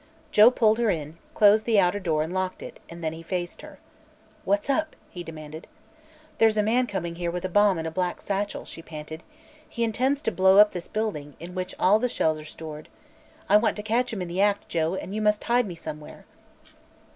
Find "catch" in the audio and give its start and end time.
13.83-14.11